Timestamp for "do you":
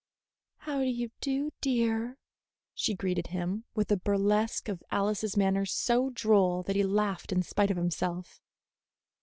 0.79-1.11